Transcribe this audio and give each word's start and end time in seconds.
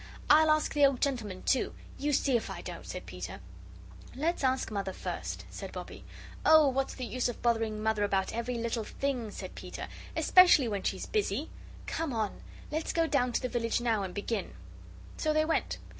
I'll 0.31 0.49
ask 0.49 0.73
the 0.73 0.83
old 0.87 0.99
gentleman 0.99 1.43
too. 1.43 1.75
You 1.99 2.11
see 2.11 2.35
if 2.35 2.49
I 2.49 2.61
don't," 2.61 2.87
said 2.87 3.05
Peter. 3.05 3.39
"Let's 4.15 4.43
ask 4.43 4.71
Mother 4.71 4.93
first," 4.93 5.45
said 5.51 5.71
Bobbie. 5.71 6.03
"Oh, 6.43 6.69
what's 6.69 6.95
the 6.95 7.05
use 7.05 7.29
of 7.29 7.43
bothering 7.43 7.83
Mother 7.83 8.03
about 8.03 8.33
every 8.33 8.55
little 8.55 8.83
thing?" 8.83 9.29
said 9.29 9.53
Peter, 9.53 9.87
"especially 10.17 10.67
when 10.67 10.81
she's 10.81 11.05
busy. 11.05 11.51
Come 11.85 12.13
on. 12.13 12.41
Let's 12.71 12.93
go 12.93 13.05
down 13.05 13.31
to 13.33 13.41
the 13.43 13.47
village 13.47 13.79
now 13.79 14.01
and 14.01 14.11
begin." 14.15 14.55
So 15.17 15.33
they 15.33 15.45
went. 15.45 15.77